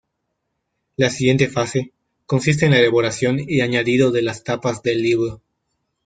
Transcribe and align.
La 0.97 1.11
siguiente 1.11 1.47
fase 1.47 1.91
consiste 2.25 2.65
en 2.65 2.71
la 2.71 2.79
elaboración 2.79 3.37
y 3.39 3.61
añadido 3.61 4.09
de 4.09 4.23
las 4.23 4.43
tapas 4.43 4.81
del 4.81 5.03
libro. 5.03 5.43